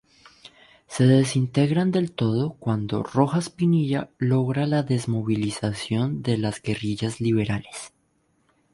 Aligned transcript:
Se 0.87 1.03
desintegran 1.05 1.91
del 1.91 2.11
todo 2.11 2.53
cuando 2.53 3.03
Rojas 3.03 3.51
Pinilla 3.51 4.09
logra 4.17 4.65
la 4.65 4.81
desmovilización 4.81 6.23
de 6.23 6.39
las 6.39 6.59
guerrillas 6.59 7.21
liberales. 7.21 7.93